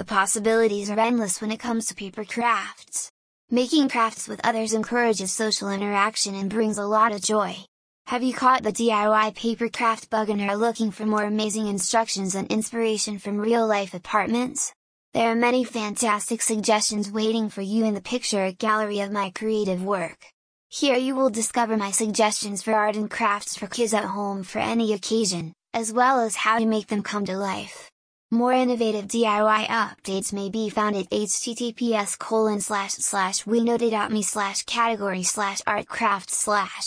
The 0.00 0.06
possibilities 0.06 0.88
are 0.88 0.98
endless 0.98 1.42
when 1.42 1.52
it 1.52 1.60
comes 1.60 1.84
to 1.84 1.94
paper 1.94 2.24
crafts. 2.24 3.10
Making 3.50 3.90
crafts 3.90 4.28
with 4.28 4.40
others 4.42 4.72
encourages 4.72 5.30
social 5.30 5.68
interaction 5.68 6.34
and 6.34 6.48
brings 6.48 6.78
a 6.78 6.86
lot 6.86 7.12
of 7.12 7.20
joy. 7.20 7.56
Have 8.06 8.22
you 8.22 8.32
caught 8.32 8.62
the 8.62 8.72
DIY 8.72 9.34
paper 9.34 9.68
craft 9.68 10.08
bug 10.08 10.30
and 10.30 10.40
are 10.40 10.56
looking 10.56 10.90
for 10.90 11.04
more 11.04 11.24
amazing 11.24 11.66
instructions 11.66 12.34
and 12.34 12.50
inspiration 12.50 13.18
from 13.18 13.36
real 13.36 13.66
life 13.66 13.92
apartments? 13.92 14.72
There 15.12 15.30
are 15.30 15.34
many 15.34 15.64
fantastic 15.64 16.40
suggestions 16.40 17.10
waiting 17.10 17.50
for 17.50 17.60
you 17.60 17.84
in 17.84 17.92
the 17.92 18.00
picture 18.00 18.52
gallery 18.52 19.00
of 19.00 19.12
my 19.12 19.28
creative 19.28 19.84
work. 19.84 20.24
Here 20.70 20.96
you 20.96 21.14
will 21.14 21.28
discover 21.28 21.76
my 21.76 21.90
suggestions 21.90 22.62
for 22.62 22.72
art 22.72 22.96
and 22.96 23.10
crafts 23.10 23.54
for 23.54 23.66
kids 23.66 23.92
at 23.92 24.04
home 24.04 24.44
for 24.44 24.60
any 24.60 24.94
occasion, 24.94 25.52
as 25.74 25.92
well 25.92 26.20
as 26.22 26.36
how 26.36 26.58
to 26.58 26.64
make 26.64 26.86
them 26.86 27.02
come 27.02 27.26
to 27.26 27.36
life. 27.36 27.89
More 28.32 28.52
innovative 28.52 29.08
DIY 29.08 29.66
updates 29.66 30.32
may 30.32 30.50
be 30.50 30.70
found 30.70 30.94
at 30.94 31.10
https 31.10 32.16
colon 32.16 32.60
slash 32.60 32.92
slash 32.92 33.42
winota.me 33.42 34.22
slash 34.22 34.62
category 34.62 35.24
slash 35.24 35.60
artcraft 35.62 36.30
slash. 36.30 36.86